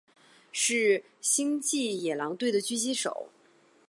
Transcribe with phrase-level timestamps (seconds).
[0.51, 3.27] 是星际野狼队的狙击手。